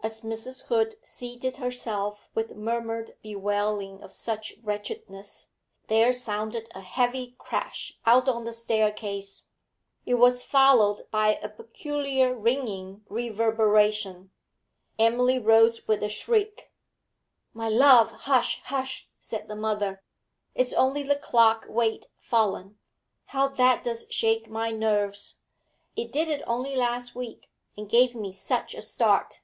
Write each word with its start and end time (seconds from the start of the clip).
As 0.00 0.20
Mrs. 0.22 0.66
Hood 0.68 0.94
seated 1.02 1.56
herself 1.58 2.30
with 2.32 2.54
murmured 2.56 3.10
bewailing 3.20 4.00
of 4.00 4.10
such 4.12 4.54
wretchedness, 4.62 5.50
there 5.88 6.12
sounded 6.14 6.70
a 6.74 6.80
heavy 6.80 7.34
crash 7.36 7.98
out 8.06 8.26
on 8.28 8.44
the 8.44 8.52
staircase; 8.54 9.48
it 10.06 10.14
was 10.14 10.44
followed 10.44 11.06
by 11.10 11.34
a 11.42 11.48
peculiar 11.48 12.32
ringing 12.34 13.04
reverberation. 13.10 14.30
Emily 14.98 15.38
rose 15.38 15.86
with 15.88 16.02
a 16.02 16.08
shriek. 16.08 16.72
'My 17.52 17.68
love 17.68 18.12
hush! 18.12 18.62
hush!' 18.66 19.10
said 19.18 19.46
her 19.48 19.56
mother. 19.56 20.02
'It's 20.54 20.72
only 20.72 21.02
the 21.02 21.16
clock 21.16 21.66
weight 21.68 22.06
fallen. 22.18 22.78
How 23.26 23.48
that 23.48 23.82
does 23.82 24.06
shake 24.10 24.48
my 24.48 24.70
nerves! 24.70 25.40
It 25.96 26.12
did 26.12 26.28
it 26.28 26.42
only 26.46 26.76
last 26.76 27.14
week, 27.14 27.50
and 27.76 27.90
gave 27.90 28.14
me 28.14 28.32
such 28.32 28.74
a 28.74 28.80
start.' 28.80 29.42